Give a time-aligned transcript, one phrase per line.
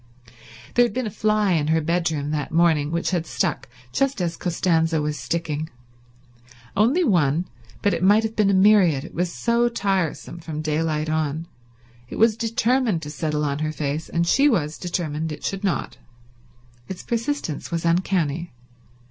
[0.73, 4.35] There had been a fly in her bedroom that morning which had stuck just as
[4.35, 5.69] Costanza was sticking;
[6.75, 7.45] only one,
[7.83, 11.45] but it might have been a myriad it was so tiresome from daylight on.
[12.09, 15.99] It was determined to settle on her face, and she was determined it should not.
[16.89, 18.51] Its persistence was uncanny.